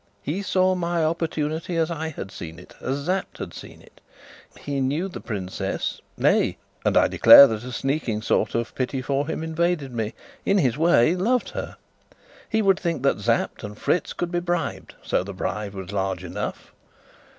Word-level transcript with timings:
He 0.23 0.41
saw 0.41 0.73
my 0.73 1.05
opportunity 1.05 1.77
as 1.77 1.91
I 1.91 2.07
had 2.07 2.31
seen 2.31 2.57
it, 2.57 2.73
as 2.81 3.05
Sapt 3.05 3.37
had 3.37 3.53
seen 3.53 3.83
it; 3.83 4.01
he 4.59 4.81
knew 4.81 5.07
the 5.07 5.21
princess 5.21 6.01
nay 6.17 6.57
(and 6.83 6.97
I 6.97 7.07
declare 7.07 7.45
that 7.45 7.63
a 7.63 7.71
sneaking 7.71 8.23
sort 8.23 8.55
of 8.55 8.73
pity 8.73 9.03
for 9.03 9.27
him 9.27 9.43
invaded 9.43 9.93
me), 9.93 10.15
in 10.43 10.57
his 10.57 10.75
way 10.75 11.09
he 11.09 11.15
loved 11.15 11.49
her; 11.51 11.77
he 12.49 12.63
would 12.63 12.79
think 12.79 13.03
that 13.03 13.19
Sapt 13.21 13.63
and 13.63 13.77
Fritz 13.77 14.11
could 14.13 14.31
be 14.31 14.39
bribed, 14.39 14.95
so 15.03 15.23
the 15.23 15.35
bribe 15.35 15.75
was 15.75 15.91
large 15.91 16.23
enough. 16.23 16.73